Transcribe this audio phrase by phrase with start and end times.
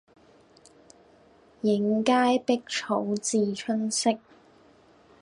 [1.61, 4.17] 映階碧草自春色